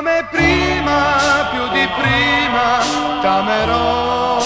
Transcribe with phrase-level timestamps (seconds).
[0.00, 1.18] come prima,
[1.50, 2.78] più di prima,
[3.20, 4.38] t'amerò.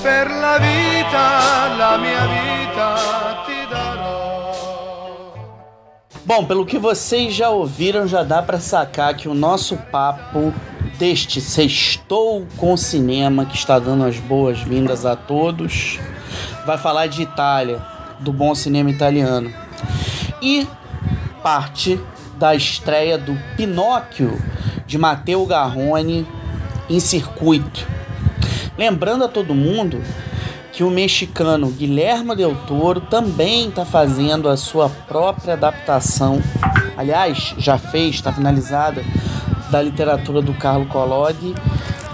[0.00, 3.10] Per la vita, la mia vita.
[6.24, 10.54] Bom, pelo que vocês já ouviram, já dá para sacar que o nosso papo
[10.96, 15.98] deste Sextou com Cinema, que está dando as boas-vindas a todos,
[16.64, 17.84] vai falar de Itália,
[18.20, 19.52] do bom cinema italiano.
[20.40, 20.68] E
[21.42, 22.00] parte
[22.42, 24.36] da estreia do Pinóquio
[24.84, 26.26] de Matteo Garrone
[26.90, 27.86] em circuito.
[28.76, 30.02] Lembrando a todo mundo
[30.72, 36.42] que o mexicano Guilherme Del Toro também está fazendo a sua própria adaptação.
[36.96, 39.04] Aliás, já fez, está finalizada,
[39.70, 41.54] da literatura do Carlo Collodi,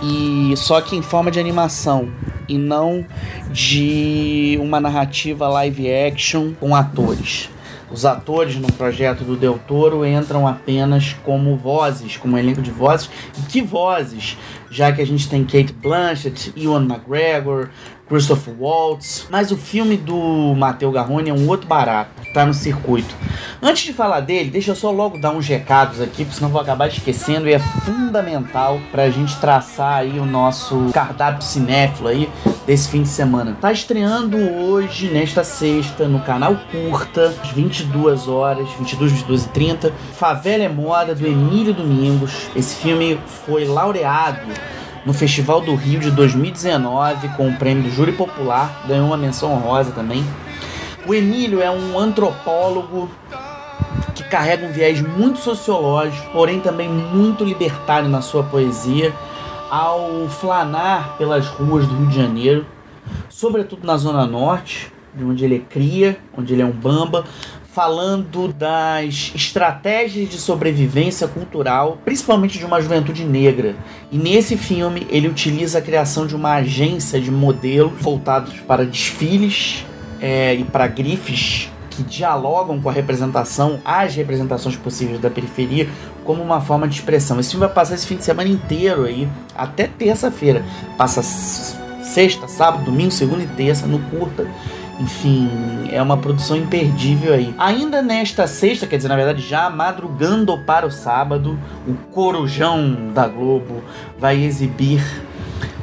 [0.03, 2.13] e só que em forma de animação
[2.47, 3.03] e não
[3.51, 7.49] de uma narrativa live action com atores.
[7.91, 13.09] Os atores no projeto do Del Toro entram apenas como vozes, como elenco de vozes.
[13.39, 14.37] E que vozes?
[14.71, 17.71] Já que a gente tem Kate Blanchett, Ewan McGregor,
[18.09, 19.27] Christopher Waltz.
[19.31, 23.15] Mas o filme do Matteo Garrone é um outro barato, tá no circuito.
[23.63, 26.61] Antes de falar dele, deixa eu só logo dar uns recados aqui, porque senão vou
[26.61, 32.29] acabar esquecendo e é fundamental pra gente traçar aí o nosso cardápio cinéfilo aí
[32.69, 33.57] desse fim de semana.
[33.59, 39.93] Tá estreando hoje, nesta sexta, no canal Curta, às 22 horas, 22, 22 e 30,
[40.13, 42.31] Favela é Moda, do Emílio Domingos.
[42.55, 44.53] Esse filme foi laureado
[45.07, 49.51] no Festival do Rio de 2019 com o prêmio do Júri Popular, ganhou uma menção
[49.51, 50.23] honrosa também.
[51.07, 53.09] O Emílio é um antropólogo
[54.15, 59.15] que carrega um viés muito sociológico, porém também muito libertário na sua poesia,
[59.71, 62.67] ao flanar pelas ruas do Rio de Janeiro,
[63.29, 67.25] sobretudo na Zona Norte, de onde ele é cria, onde ele é um bamba,
[67.73, 73.77] falando das estratégias de sobrevivência cultural, principalmente de uma juventude negra.
[74.11, 79.85] E nesse filme ele utiliza a criação de uma agência de modelos voltados para desfiles
[80.21, 85.89] é, e para grifes que dialogam com a representação, as representações possíveis da periferia,
[86.25, 87.41] como uma forma de expressão.
[87.41, 90.65] Esse filme vai passar esse fim de semana inteiro aí, até terça-feira.
[90.97, 94.47] Passa sexta, sábado, domingo, segunda e terça no curta.
[95.01, 95.51] Enfim,
[95.91, 97.55] é uma produção imperdível aí.
[97.59, 103.27] Ainda nesta sexta, quer dizer, na verdade, já madrugando para o sábado, o Corujão da
[103.27, 103.83] Globo
[104.19, 105.03] vai exibir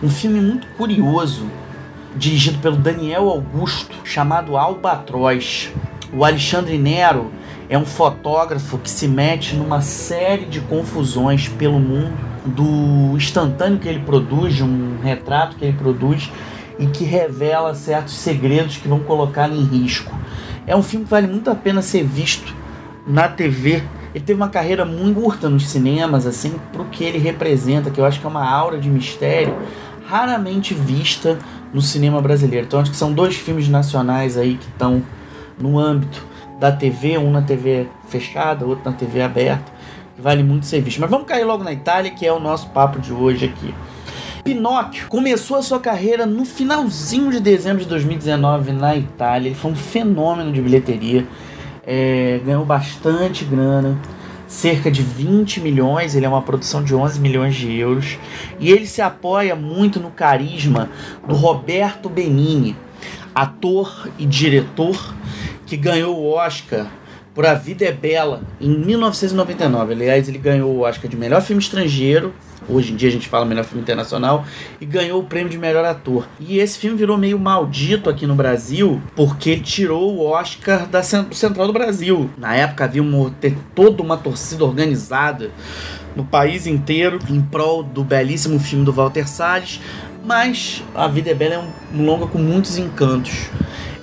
[0.01, 1.49] um filme muito curioso,
[2.15, 5.73] dirigido pelo Daniel Augusto, chamado Albatroz.
[6.13, 7.31] O Alexandre Nero
[7.69, 12.13] é um fotógrafo que se mete numa série de confusões pelo mundo
[12.45, 16.31] do instantâneo que ele produz, um retrato que ele produz
[16.77, 20.13] e que revela certos segredos que vão colocá-lo em risco.
[20.67, 22.53] É um filme que vale muito a pena ser visto
[23.07, 23.83] na TV.
[24.13, 28.05] Ele teve uma carreira muito curta nos cinemas, assim, pro que ele representa, que eu
[28.05, 29.55] acho que é uma aura de mistério
[30.07, 31.39] raramente vista
[31.73, 32.67] no cinema brasileiro.
[32.67, 35.01] Então acho que são dois filmes nacionais aí que estão
[35.57, 36.25] no âmbito
[36.59, 39.71] da TV, um na TV fechada, outro na TV aberta,
[40.15, 40.99] que vale muito ser visto.
[40.99, 43.73] Mas vamos cair logo na Itália, que é o nosso papo de hoje aqui.
[44.45, 49.47] Pinóquio começou a sua carreira no finalzinho de dezembro de 2019 na Itália.
[49.47, 51.25] Ele foi um fenômeno de bilheteria,
[51.85, 53.97] é, ganhou bastante grana,
[54.47, 56.15] cerca de 20 milhões.
[56.15, 58.19] Ele é uma produção de 11 milhões de euros
[58.59, 60.91] e ele se apoia muito no carisma
[61.27, 62.75] do Roberto Benini,
[63.33, 65.15] ator e diretor
[65.65, 66.87] que ganhou o Oscar
[67.35, 69.93] por A Vida é Bela em 1999.
[69.93, 72.33] Aliás, ele ganhou o Oscar de melhor filme estrangeiro.
[72.67, 74.45] Hoje em dia a gente fala melhor filme internacional
[74.79, 76.25] e ganhou o prêmio de melhor ator.
[76.39, 81.67] E esse filme virou meio maldito aqui no Brasil porque tirou o Oscar da Central
[81.67, 82.29] do Brasil.
[82.37, 83.31] Na época havia uma,
[83.75, 85.51] toda uma torcida organizada
[86.15, 89.81] no país inteiro em prol do belíssimo filme do Walter Salles,
[90.23, 93.49] mas A Vida é Bela é um longa com muitos encantos.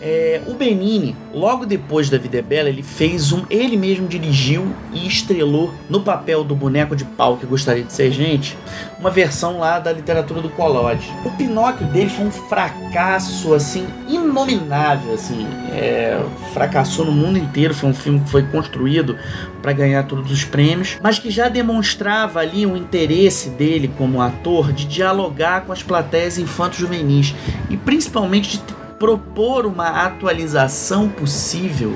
[0.04, 3.44] É, o Benini, logo depois da Vida é Bela, ele fez um.
[3.48, 8.10] Ele mesmo dirigiu e estrelou no papel do boneco de pau que gostaria de ser
[8.10, 8.58] gente,
[8.98, 11.08] uma versão lá da literatura do Collodi.
[11.24, 16.20] O Pinóquio dele foi um fracasso assim inominável, assim, é,
[16.52, 17.72] fracassou no mundo inteiro.
[17.72, 19.16] Foi um filme que foi construído
[19.62, 24.72] para ganhar todos os prêmios, mas que já demonstrava ali o interesse dele como ator
[24.72, 27.32] de dialogar com as plateias infantos juvenis
[27.70, 31.92] e principalmente de propor uma atualização possível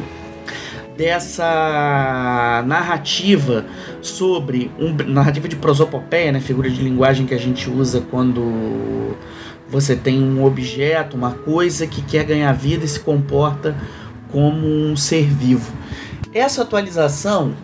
[0.96, 3.64] dessa narrativa
[4.02, 9.16] sobre um narrativa de prosopopeia, né, figura de linguagem que a gente usa quando
[9.68, 13.76] você tem um objeto, uma coisa que quer ganhar vida e se comporta
[14.32, 15.72] como um ser vivo.
[16.34, 17.54] Essa atualização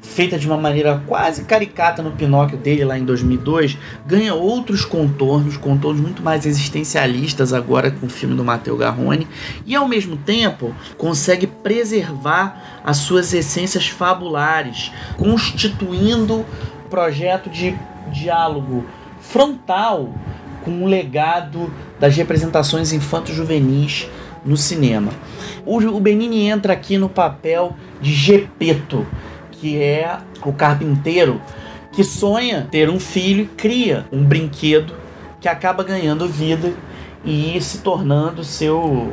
[0.00, 5.56] feita de uma maneira quase caricata no Pinóquio dele lá em 2002, ganha outros contornos,
[5.56, 9.26] contornos muito mais existencialistas agora com o filme do Matteo Garrone,
[9.66, 16.44] e ao mesmo tempo consegue preservar as suas essências fabulares, constituindo
[16.88, 17.76] projeto de
[18.12, 18.84] diálogo
[19.20, 20.14] frontal
[20.64, 24.08] com o legado das representações infanto-juvenis
[24.44, 25.12] no cinema.
[25.66, 29.06] O Benini entra aqui no papel de Gepeto,
[29.60, 31.40] que é o carpinteiro
[31.92, 34.94] que sonha ter um filho cria um brinquedo
[35.40, 36.72] que acaba ganhando vida
[37.24, 39.10] e se tornando seu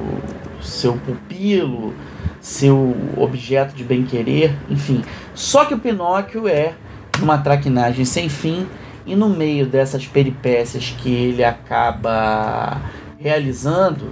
[0.62, 1.94] seu pupilo,
[2.40, 5.04] seu objeto de bem-querer, enfim.
[5.34, 6.74] Só que o Pinóquio é
[7.22, 8.68] uma traquinagem sem fim
[9.06, 12.82] e no meio dessas peripécias que ele acaba
[13.20, 14.10] realizando,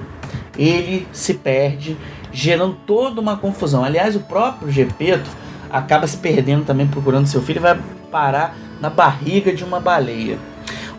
[0.57, 1.97] ele se perde,
[2.31, 3.83] gerando toda uma confusão.
[3.83, 5.29] Aliás, o próprio Gepeto
[5.73, 7.79] acaba se perdendo também procurando seu filho e vai
[8.11, 10.37] parar na barriga de uma baleia.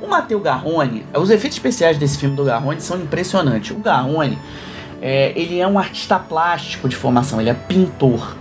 [0.03, 3.71] O Matteo Garrone, os efeitos especiais desse filme do Garrone são impressionantes.
[3.71, 4.37] O Garrone,
[5.01, 8.37] é, ele é um artista plástico de formação, ele é pintor.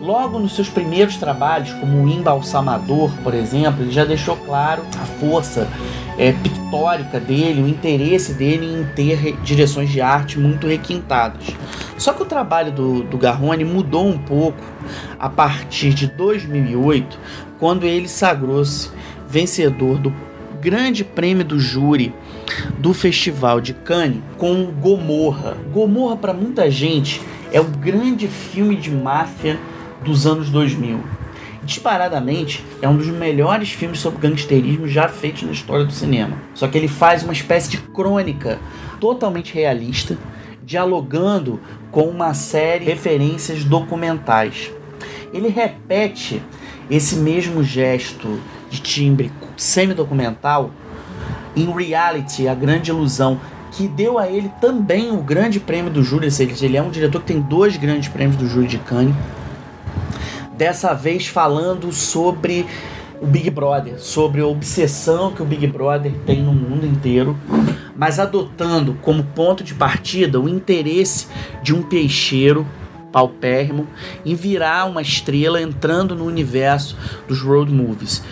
[0.00, 5.04] Logo nos seus primeiros trabalhos, como o Embalsamador, por exemplo, ele já deixou claro a
[5.04, 5.68] força
[6.16, 11.48] é, pictórica dele, o interesse dele em ter direções de arte muito requintadas.
[11.96, 14.62] Só que o trabalho do, do Garrone mudou um pouco
[15.18, 17.18] a partir de 2008,
[17.58, 18.90] quando ele sagrou-se
[19.28, 20.14] vencedor do
[20.60, 22.14] Grande Prêmio do Júri
[22.78, 25.56] do Festival de Cannes com Gomorra.
[25.72, 27.20] Gomorra, para muita gente,
[27.52, 29.58] é o grande filme de máfia
[30.04, 31.00] dos anos 2000.
[31.62, 36.38] Disparadamente, é um dos melhores filmes sobre gangsterismo já feitos na história do cinema.
[36.54, 38.58] Só que ele faz uma espécie de crônica
[39.00, 40.16] totalmente realista,
[40.64, 41.60] dialogando
[41.90, 44.70] com uma série de referências documentais.
[45.32, 46.42] Ele repete
[46.90, 48.40] esse mesmo gesto
[48.70, 50.70] de timbre semi-documental
[51.54, 53.40] em Reality, a grande ilusão,
[53.72, 56.28] que deu a ele também o grande prêmio do júri.
[56.62, 59.14] Ele é um diretor que tem dois grandes prêmios do júri de Cannes
[60.58, 62.66] dessa vez falando sobre
[63.20, 67.38] o Big Brother, sobre a obsessão que o Big Brother tem no mundo inteiro,
[67.96, 71.28] mas adotando como ponto de partida o interesse
[71.62, 72.66] de um peixeiro
[73.12, 73.86] paupérrimo
[74.24, 76.96] em virar uma estrela entrando no universo
[77.26, 78.22] dos road movies.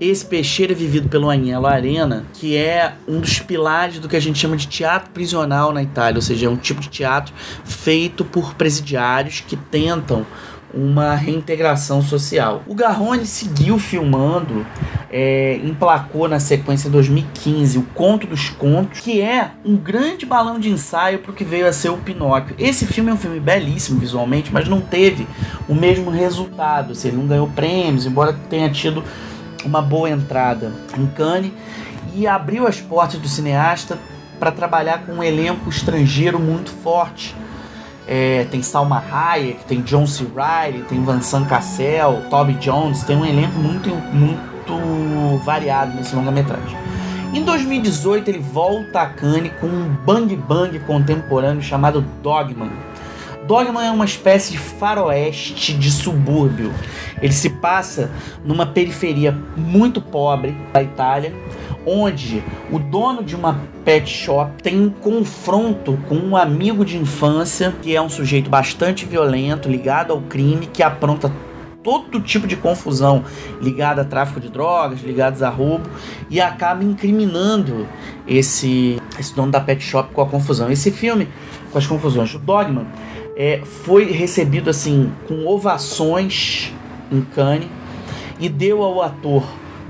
[0.00, 4.20] Esse peixeiro é vivido pelo Agnello Arena, que é um dos pilares do que a
[4.20, 8.24] gente chama de teatro prisional na Itália, ou seja, é um tipo de teatro feito
[8.24, 10.24] por presidiários que tentam
[10.72, 12.62] uma reintegração social.
[12.66, 14.66] O Garrone seguiu filmando,
[15.10, 20.58] é, emplacou na sequência em 2015 o Conto dos Contos, que é um grande balão
[20.58, 22.54] de ensaio para o que veio a ser o Pinóquio.
[22.58, 25.26] Esse filme é um filme belíssimo visualmente, mas não teve
[25.68, 29.02] o mesmo resultado, ele não ganhou prêmios, embora tenha tido
[29.64, 31.52] uma boa entrada em Cannes
[32.14, 33.98] e abriu as portas do cineasta
[34.38, 37.34] para trabalhar com um elenco estrangeiro muito forte
[38.08, 40.26] é, tem Salma Hayek, tem John C.
[40.34, 46.76] Reilly, tem Vincent Cassel, Toby Jones, tem um elenco muito, muito variado nesse longa-metragem.
[47.34, 52.70] Em 2018 ele volta a Cannes com um bang bang contemporâneo chamado Dogman.
[53.46, 56.72] Dogman é uma espécie de faroeste de subúrbio.
[57.20, 58.10] Ele se passa
[58.44, 61.34] numa periferia muito pobre da Itália,
[61.88, 67.74] onde o dono de uma pet shop tem um confronto com um amigo de infância
[67.80, 71.32] que é um sujeito bastante violento, ligado ao crime, que apronta
[71.82, 73.24] todo tipo de confusão
[73.62, 75.88] ligada a tráfico de drogas, ligados a roubo
[76.28, 77.88] e acaba incriminando
[78.26, 80.70] esse, esse dono da pet shop com a confusão.
[80.70, 81.28] Esse filme,
[81.72, 82.86] com as confusões, o Dogma,
[83.36, 86.72] é, foi recebido assim com ovações
[87.10, 87.68] em Cannes
[88.38, 89.44] e deu ao ator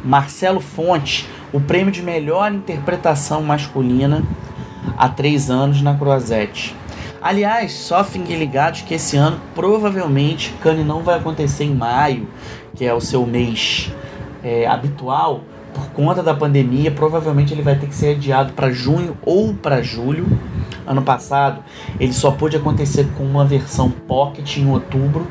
[0.05, 4.23] Marcelo Fonte o prêmio de melhor interpretação masculina
[4.97, 6.75] há três anos na Croisette.
[7.21, 12.28] Aliás, só fiquem ligados que esse ano provavelmente Cannes não vai acontecer em maio,
[12.76, 13.93] que é o seu mês
[14.43, 15.43] é, habitual,
[15.75, 16.90] por conta da pandemia.
[16.90, 20.26] Provavelmente ele vai ter que ser adiado para junho ou para julho.
[20.87, 21.62] Ano passado
[21.99, 25.26] ele só pôde acontecer com uma versão pocket em outubro,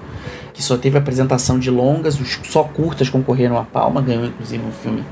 [0.53, 5.03] que só teve apresentação de longas, só curtas concorreram à palma, ganhou inclusive um filme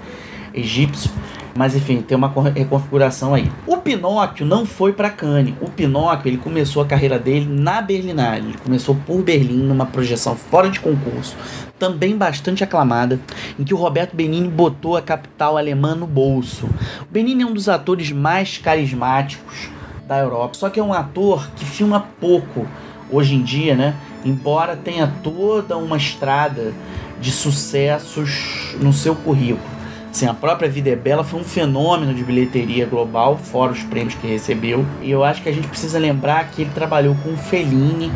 [0.56, 1.12] egípcio.
[1.58, 3.50] Mas enfim, tem uma reconfiguração aí.
[3.66, 5.56] O Pinóquio não foi para Cannes.
[5.62, 8.50] O Pinóquio ele começou a carreira dele na Berlinale.
[8.50, 11.34] Ele começou por Berlim numa projeção fora de concurso,
[11.80, 13.22] também bastante aclamada,
[13.58, 16.66] em que o Roberto Benini botou a capital alemã no bolso.
[17.02, 19.70] O Benini é um dos atores mais carismáticos
[20.06, 22.68] da Europa, só que é um ator que filma pouco
[23.10, 23.96] hoje em dia, né?
[24.26, 26.74] Embora tenha toda uma estrada
[27.22, 29.75] de sucessos no seu currículo.
[30.16, 34.16] Assim, a própria Vida é Bela foi um fenômeno de bilheteria global, fora os prêmios
[34.16, 34.86] que recebeu.
[35.02, 38.10] E eu acho que a gente precisa lembrar que ele trabalhou com o Fellini,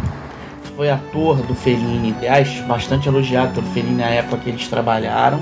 [0.78, 5.42] foi ator do Fellini, aliás, bastante elogiado pelo Fellini na época que eles trabalharam,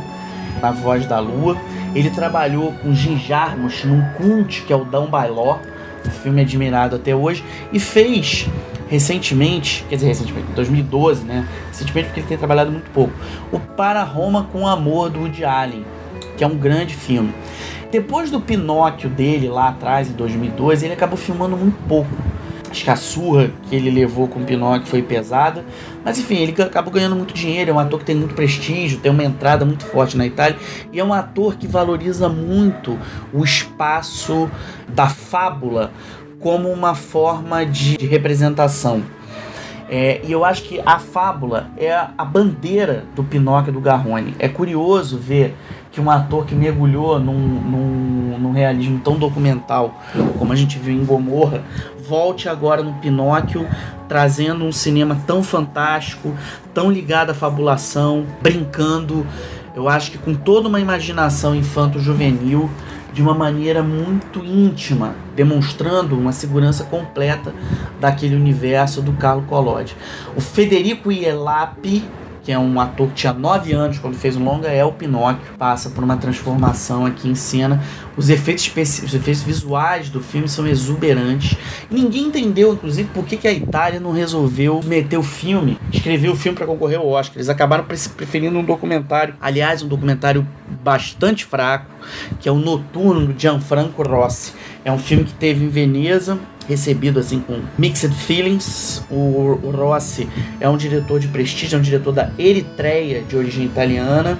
[0.59, 1.55] na Voz da Lua.
[1.93, 5.61] Ele trabalhou com Jim Jarmusch num cult que é o Down Law,
[6.07, 8.49] um filme admirado até hoje, e fez
[8.89, 11.47] recentemente, quer dizer, recentemente, 2012, né?
[11.67, 13.13] Recentemente porque ele tem trabalhado muito pouco,
[13.51, 15.85] o Para Roma com Amor do Woody Allen,
[16.35, 17.33] que é um grande filme.
[17.91, 22.09] Depois do Pinóquio dele lá atrás, em 2012, ele acabou filmando muito pouco.
[22.69, 25.63] Acho que a surra que ele levou com o Pinóquio foi pesada.
[26.03, 27.71] Mas enfim, ele acabou ganhando muito dinheiro.
[27.71, 30.57] É um ator que tem muito prestígio, tem uma entrada muito forte na Itália.
[30.91, 32.99] E é um ator que valoriza muito
[33.33, 34.49] o espaço
[34.89, 35.91] da fábula
[36.39, 39.01] como uma forma de representação.
[39.89, 44.35] É, e eu acho que a fábula é a bandeira do Pinóquio do Garrone.
[44.37, 45.55] É curioso ver
[45.97, 49.99] que um ator que mergulhou num, num, num, realismo tão documental
[50.37, 51.63] como a gente viu em Gomorra
[52.07, 53.67] volte agora no Pinóquio
[54.07, 56.35] trazendo um cinema tão fantástico,
[56.71, 59.25] tão ligado à fabulação, brincando,
[59.75, 62.69] eu acho que com toda uma imaginação infanto-juvenil
[63.11, 67.53] de uma maneira muito íntima, demonstrando uma segurança completa
[67.99, 69.95] daquele universo do Carlo Collodi.
[70.35, 72.05] O Federico Ielapi
[72.47, 75.53] que é um ator que tinha 9 anos quando fez o longa, é o Pinóquio.
[75.57, 77.83] Passa por uma transformação aqui em cena.
[78.15, 78.71] Os efeitos,
[79.03, 81.57] os efeitos visuais do filme são exuberantes.
[81.91, 86.37] Ninguém entendeu, inclusive, por que, que a Itália não resolveu meter o filme, escrever o
[86.37, 87.35] filme para concorrer ao Oscar.
[87.35, 89.35] Eles acabaram preferindo um documentário.
[89.41, 90.47] Aliás, um documentário
[90.81, 91.91] bastante fraco,
[92.39, 94.53] que é o Noturno do Gianfranco Rossi.
[94.85, 99.03] É um filme que teve em Veneza, recebido assim com mixed feelings.
[99.09, 100.27] O, Rossi
[100.59, 104.37] é um diretor de prestígio, é um diretor da Eritreia, de origem italiana,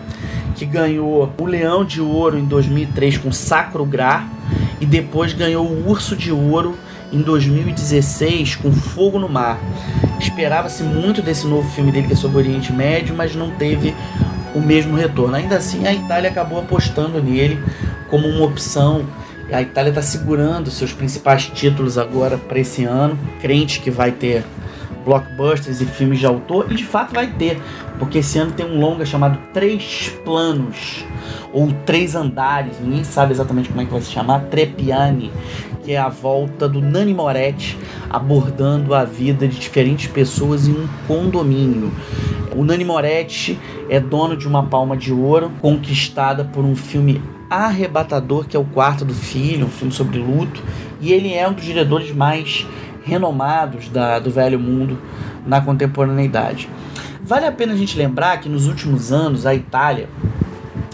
[0.56, 4.26] que ganhou o Leão de Ouro em 2003 com Sacro Gra
[4.80, 6.76] e depois ganhou o Urso de Ouro
[7.12, 9.60] em 2016 com Fogo no Mar.
[10.20, 13.96] Esperava-se muito desse novo filme dele que é sobre o Oriente Médio, mas não teve
[14.54, 15.36] o mesmo retorno.
[15.36, 17.62] Ainda assim, a Itália acabou apostando nele
[18.10, 19.06] como uma opção
[19.51, 24.44] a Itália está segurando seus principais títulos agora para esse ano, crente que vai ter
[25.06, 27.58] blockbusters e filmes de autor, e de fato vai ter,
[27.98, 31.06] porque esse ano tem um longa chamado Três Planos,
[31.54, 35.32] ou Três Andares, ninguém sabe exatamente como é que vai se chamar, Trepiani,
[35.84, 37.77] que é a volta do Nani Moretti
[38.10, 41.94] abordando a vida de diferentes pessoas em um condomínio.
[42.54, 43.58] O Nani Moretti
[43.89, 48.66] é dono de uma palma de ouro conquistada por um filme arrebatador, que é o
[48.66, 50.62] quarto do filho, um filme sobre luto,
[51.00, 52.66] e ele é um dos diretores mais
[53.04, 55.00] renomados da, do velho mundo
[55.46, 56.70] na contemporaneidade.
[57.24, 60.10] Vale a pena a gente lembrar que nos últimos anos a Itália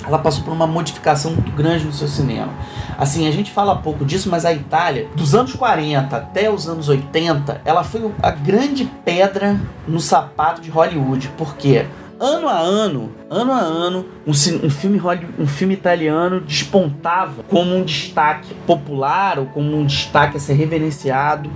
[0.05, 2.51] ela passou por uma modificação muito grande no seu cinema.
[2.97, 6.89] Assim, a gente fala pouco disso, mas a Itália, dos anos 40 até os anos
[6.89, 11.29] 80, ela foi a grande pedra no sapato de Hollywood.
[11.37, 11.85] Por quê?
[12.19, 15.01] Ano a ano, ano a ano, um, um, filme,
[15.39, 21.49] um filme italiano despontava como um destaque popular ou como um destaque a ser reverenciado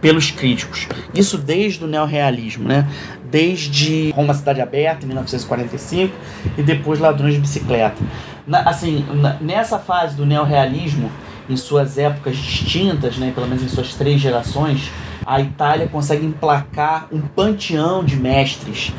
[0.00, 0.86] pelos críticos.
[1.14, 2.86] Isso desde o neorrealismo, né?
[3.30, 6.14] Desde Roma Cidade Aberta, em 1945,
[6.58, 8.02] e depois Ladrões de Bicicleta.
[8.46, 11.10] Na, assim, na, nessa fase do neorrealismo,
[11.48, 14.90] em suas épocas distintas, né, pelo menos em suas três gerações,
[15.26, 18.92] a Itália consegue emplacar um panteão de mestres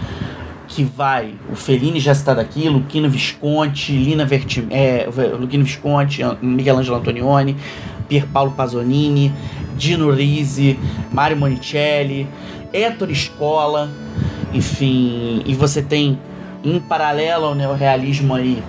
[0.75, 5.08] que vai o Fellini já citado aqui, Luquino Visconti, Lina Verti, é,
[5.39, 7.55] Luquino Visconti, Michelangelo Antonioni,
[8.10, 9.32] Pier Paolo Pasolini,
[9.77, 10.77] Dino Risi,
[11.13, 12.27] Mario Monicelli,
[12.74, 13.89] Ettore Scola,
[14.53, 16.20] enfim, e você tem
[16.62, 18.62] em paralelo ao neorrealismo aí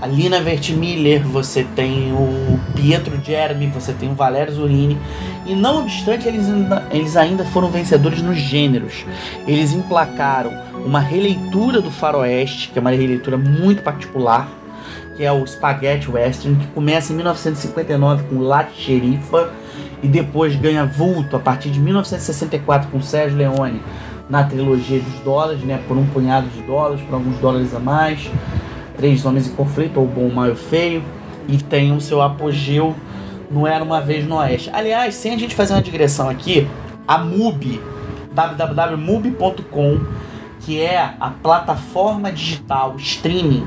[0.00, 4.98] a Lina Vertimiller, você tem o Pietro Germi, você tem o Valério Zolini,
[5.46, 9.06] e não obstante eles ainda, eles ainda foram vencedores nos gêneros.
[9.46, 14.48] Eles emplacaram uma releitura do Faroeste, que é uma releitura muito particular,
[15.16, 19.50] que é o Spaghetti Western, que começa em 1959 com La Sherifa
[20.02, 23.82] e depois ganha vulto a partir de 1964 com Sérgio Leone
[24.28, 28.30] na trilogia dos dólares, né, por um punhado de dólares, por alguns dólares a mais.
[28.96, 31.02] Três Homens em Conflito, ou Bom, Mal e Feio,
[31.48, 32.94] e tem o seu apogeu
[33.50, 34.70] no Era Uma Vez no Oeste.
[34.72, 36.66] Aliás, sem a gente fazer uma digressão aqui,
[37.06, 37.80] a MUBI,
[38.32, 40.00] www.mubi.com,
[40.66, 43.64] que é a plataforma digital streaming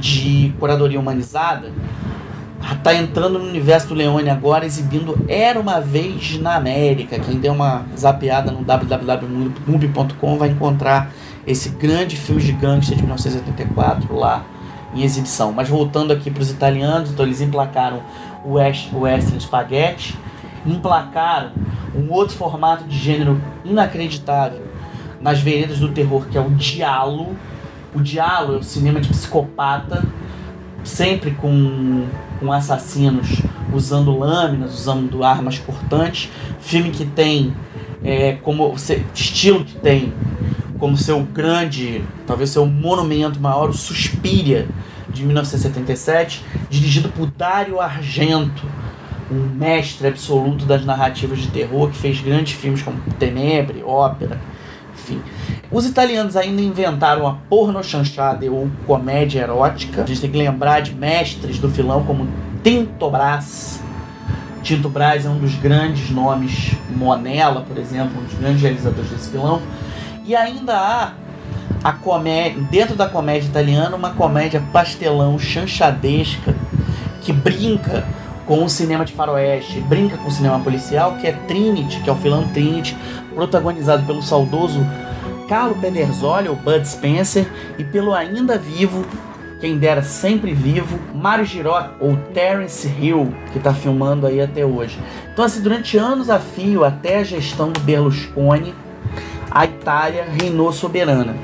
[0.00, 1.70] de curadoria humanizada,
[2.72, 7.18] está entrando no universo do Leone agora, exibindo Era Uma Vez na América.
[7.18, 11.12] Quem deu uma zapeada no www.mubi.com vai encontrar
[11.46, 14.42] esse grande filme de gangster de 1984 lá
[14.94, 15.52] em exibição.
[15.52, 18.00] Mas voltando aqui para os italianos, então eles emplacaram
[18.42, 20.18] o Western Spaghetti,
[20.64, 21.50] emplacaram
[21.94, 24.71] um outro formato de gênero inacreditável
[25.22, 27.36] nas veredas do terror, que é o diálogo.
[27.94, 30.04] O diálogo é o cinema de psicopata,
[30.82, 32.06] sempre com,
[32.40, 36.30] com assassinos usando lâminas, usando armas cortantes.
[36.60, 37.54] Filme que tem
[38.04, 38.74] é, como
[39.14, 40.12] estilo que tem
[40.78, 44.66] como seu grande, talvez seu monumento maior, o Suspiria
[45.08, 48.66] de 1977, dirigido por Dario Argento,
[49.30, 54.40] um mestre absoluto das narrativas de terror que fez grandes filmes como Tenebre, Ópera,
[55.02, 55.20] enfim.
[55.70, 60.02] Os italianos ainda inventaram a porno chanchada ou comédia erótica.
[60.02, 62.28] A gente tem que lembrar de mestres do filão como
[62.62, 63.82] Tinto Brás.
[64.62, 69.30] Tinto Brás é um dos grandes nomes, Monella, por exemplo, um dos grandes realizadores desse
[69.30, 69.60] filão.
[70.24, 71.12] E ainda há
[71.82, 76.54] a comédia, dentro da comédia italiana, uma comédia pastelão, chanchadesca,
[77.22, 78.06] que brinca
[78.52, 82.12] com o cinema de faroeste, brinca com o cinema policial, que é Trinity, que é
[82.12, 82.94] o filão Trinity,
[83.34, 84.78] protagonizado pelo saudoso
[85.48, 87.46] Carlo Pedersoli, ou Bud Spencer,
[87.78, 89.06] e pelo ainda vivo,
[89.58, 94.98] quem dera sempre vivo, Mario Girot, ou Terence Hill, que está filmando aí até hoje.
[95.32, 98.74] Então, assim, durante anos a fio, até a gestão do Berlusconi,
[99.50, 101.34] a Itália reinou soberana.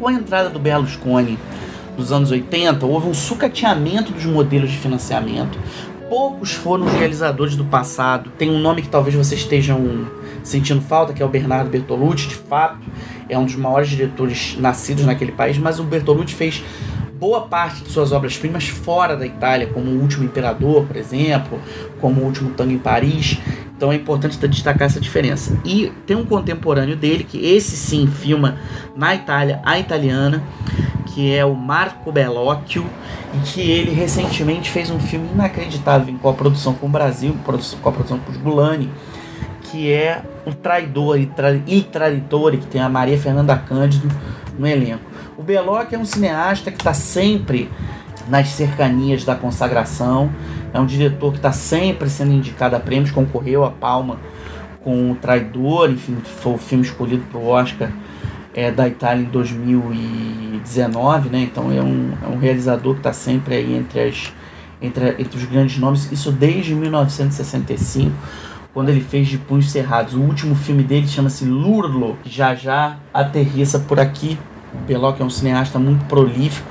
[0.00, 1.38] Com a entrada do Berlusconi
[1.98, 5.58] nos anos 80, houve um sucateamento dos modelos de financiamento,
[6.08, 8.30] poucos foram os realizadores do passado.
[8.36, 10.06] Tem um nome que talvez vocês estejam
[10.42, 12.78] sentindo falta, que é o Bernardo Bertolucci, de fato,
[13.28, 16.64] é um dos maiores diretores nascidos naquele país, mas o Bertolucci fez
[17.18, 21.60] boa parte de suas obras-primas fora da Itália, como O Último Imperador, por exemplo,
[22.00, 23.38] como O Último Tango em Paris.
[23.76, 25.58] Então é importante destacar essa diferença.
[25.64, 28.58] E tem um contemporâneo dele, que esse sim filma
[28.96, 30.42] na Itália, a italiana,
[31.06, 32.86] que é o Marco Bellocchio,
[33.34, 37.36] e que ele recentemente fez um filme inacreditável em coprodução com o Brasil,
[37.82, 38.90] coprodução com os Gulani,
[39.62, 41.18] que é O Traidor
[41.66, 44.08] e Traditore, que tem a Maria Fernanda Cândido
[44.58, 45.07] no elenco.
[45.38, 47.70] O Bellocchio é um cineasta que está sempre
[48.26, 50.32] nas cercanias da consagração,
[50.74, 54.18] é um diretor que está sempre sendo indicado a prêmios, concorreu a Palma
[54.82, 57.88] com O Traidor, enfim, foi o filme escolhido para o Oscar
[58.52, 61.38] é, da Itália em 2019, né?
[61.42, 64.32] Então é um, é um realizador que está sempre aí entre, as,
[64.82, 68.10] entre, entre os grandes nomes, isso desde 1965,
[68.74, 70.14] quando ele fez De Punhos Cerrados.
[70.14, 74.36] O último filme dele chama-se Lurlo, que já já aterrissa por aqui.
[74.80, 76.70] O Belloc é um cineasta muito prolífico,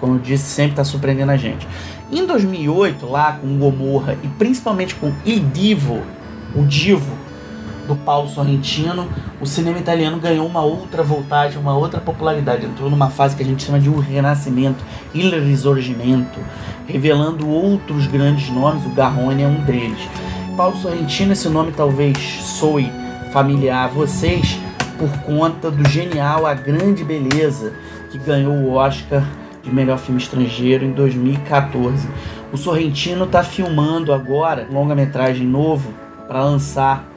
[0.00, 1.66] como eu disse, sempre está surpreendendo a gente.
[2.10, 6.02] Em 2008, lá com Gomorra e principalmente com Il Divo,
[6.54, 7.24] o Divo,
[7.86, 9.08] do Paulo Sorrentino,
[9.40, 12.66] o cinema italiano ganhou uma outra voltagem, uma outra popularidade.
[12.66, 16.38] Entrou numa fase que a gente chama de um renascimento, il risorgimento,
[16.86, 19.98] revelando outros grandes nomes, o Garrone é um deles.
[20.56, 22.90] Paulo Sorrentino, esse nome talvez soe
[23.32, 24.58] familiar a vocês
[24.98, 27.72] por conta do genial A Grande Beleza,
[28.10, 29.24] que ganhou o Oscar
[29.62, 32.06] de melhor filme estrangeiro em 2014.
[32.52, 35.92] O Sorrentino está filmando agora um longa-metragem novo
[36.28, 37.08] para lançar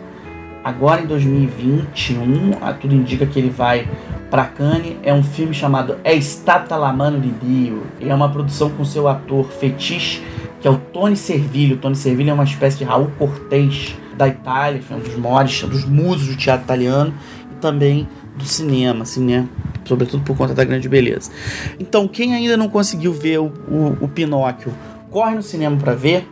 [0.63, 3.88] agora em 2021, tudo indica que ele vai
[4.30, 4.98] para Cannes.
[5.04, 7.84] É um filme chamado É Stata la mano di Dio.
[8.00, 10.22] E é uma produção com seu ator fetiche,
[10.60, 11.76] que é o Tony Servillo.
[11.76, 15.62] O Tony Servillo é uma espécie de Raul Cortez da Itália, foi um dos maiores,
[15.63, 17.13] dos musos do teatro italiano
[17.58, 19.48] também do cinema, assim, né?
[19.86, 21.32] Sobretudo por conta da grande beleza.
[21.80, 24.74] Então, quem ainda não conseguiu ver o, o, o Pinóquio,
[25.10, 26.30] corre no cinema para ver.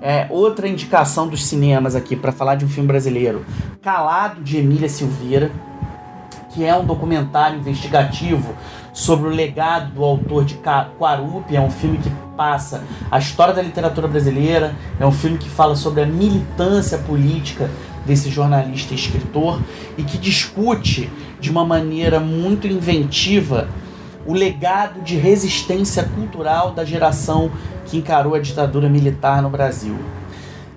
[0.00, 3.44] É, outra indicação dos cinemas aqui para falar de um filme brasileiro,
[3.82, 5.50] Calado de Emília Silveira,
[6.50, 8.54] que é um documentário investigativo
[8.92, 10.54] sobre o legado do autor de
[10.98, 15.48] Quarupi, é um filme que passa a história da literatura brasileira, é um filme que
[15.48, 17.70] fala sobre a militância política
[18.08, 19.60] desse jornalista e escritor
[19.98, 23.68] e que discute de uma maneira muito inventiva
[24.26, 27.50] o legado de resistência cultural da geração
[27.86, 29.96] que encarou a ditadura militar no Brasil.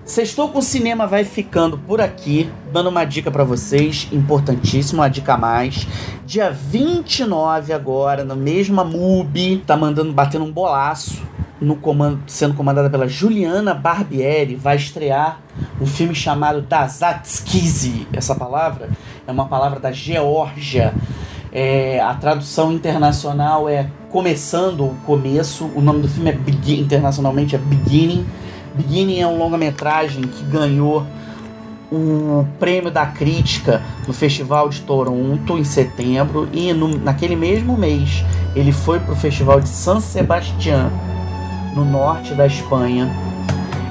[0.04, 5.08] Sextou com o Cinema vai ficando por aqui, dando uma dica para vocês, importantíssima, uma
[5.08, 5.86] dica a mais.
[6.26, 11.22] Dia 29 agora, na mesma MUBI, tá mandando, batendo um bolaço,
[11.62, 15.40] no comando, sendo comandada pela Juliana Barbieri, vai estrear
[15.80, 18.06] um filme chamado Dazatskizi.
[18.12, 18.90] Essa palavra
[19.26, 20.92] é uma palavra da Geórgia.
[21.52, 25.70] É, a tradução internacional é começando o começo.
[25.76, 28.26] O nome do filme é internacionalmente é Beginning.
[28.74, 31.06] Beginning é um longa-metragem que ganhou
[31.92, 38.24] o prêmio da crítica no Festival de Toronto em setembro e no, naquele mesmo mês
[38.56, 40.90] ele foi para o Festival de San Sebastián
[41.74, 43.10] no norte da Espanha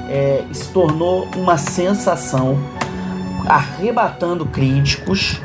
[0.08, 2.58] é, se tornou uma sensação
[3.46, 5.40] arrebatando críticos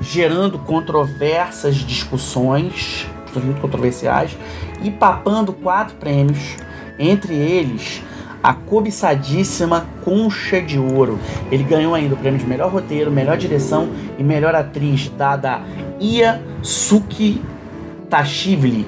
[0.00, 3.06] gerando controversas discussões
[3.42, 4.36] muito controversiais
[4.82, 6.56] e papando quatro prêmios
[6.98, 8.02] entre eles
[8.42, 11.18] a cobiçadíssima Concha de Ouro.
[11.50, 15.62] Ele ganhou ainda o prêmio de melhor roteiro, melhor direção e melhor atriz, dada
[16.00, 17.40] Ia Suki
[18.10, 18.86] Tashivli.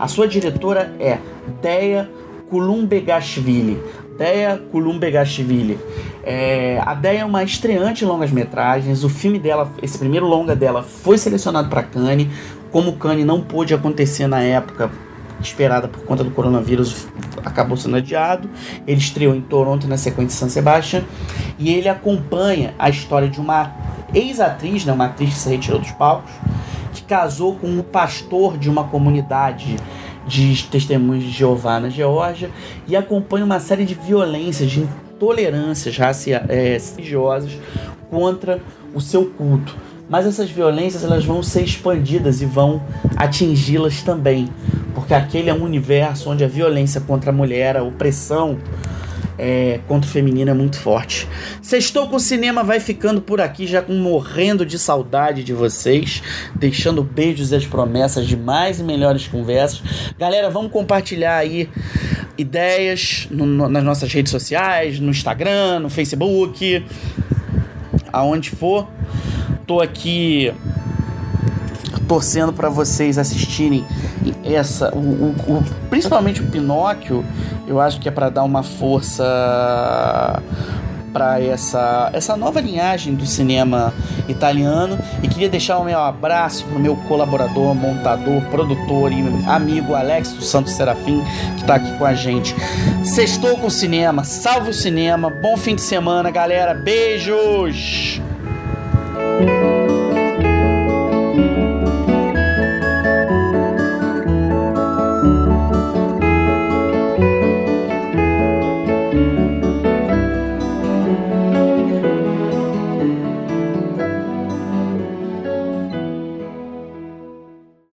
[0.00, 1.18] A sua diretora é
[1.60, 2.10] Deia
[2.48, 3.80] Kulumbegashvili.
[4.16, 5.78] Deia Kulumbegashvili.
[6.22, 9.04] É, a Deia é uma estreante em longas metragens.
[9.04, 12.28] O filme dela, esse primeiro longa dela, foi selecionado para Cannes.
[12.70, 14.90] Como Cannes não pôde acontecer na época
[15.40, 17.06] esperada por conta do coronavírus
[17.44, 18.48] acabou sendo adiado.
[18.86, 21.04] Ele estreou em Toronto na sequência de San Sebastian
[21.58, 23.72] e ele acompanha a história de uma
[24.12, 26.30] ex-atriz, né, uma atriz que se retirou dos palcos,
[26.92, 29.76] que casou com um pastor de uma comunidade
[30.26, 32.50] de testemunhos de Jeová na Geórgia
[32.86, 37.52] e acompanha uma série de violências, de intolerâncias raciais, é, religiosas
[38.10, 38.60] contra
[38.94, 39.76] o seu culto.
[40.08, 42.82] Mas essas violências elas vão ser expandidas e vão
[43.16, 44.48] atingi-las também
[44.94, 48.56] porque aquele é um universo onde a violência contra a mulher, a opressão
[49.38, 51.28] é, contra o feminino é muito forte.
[51.62, 56.22] Sextou com o cinema vai ficando por aqui, já morrendo de saudade de vocês,
[56.54, 59.82] deixando beijos e as promessas de mais e melhores conversas.
[60.18, 61.68] Galera, vamos compartilhar aí
[62.36, 66.84] ideias no, no, nas nossas redes sociais, no Instagram, no Facebook,
[68.12, 68.88] aonde for.
[69.66, 70.52] Tô aqui
[72.06, 73.84] torcendo para vocês assistirem
[74.44, 77.24] essa, o, o, o, principalmente o Pinóquio,
[77.66, 79.22] eu acho que é para dar uma força
[81.14, 83.94] para essa, essa nova linhagem do cinema
[84.28, 90.32] italiano e queria deixar o meu abraço pro meu colaborador, montador, produtor e amigo Alex
[90.32, 91.22] do Santos Serafim
[91.54, 92.54] que está aqui com a gente.
[93.04, 98.23] Sextou com o cinema, salve o cinema, bom fim de semana, galera, beijos!